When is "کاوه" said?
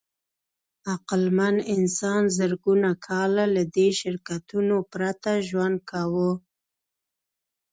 5.89-6.31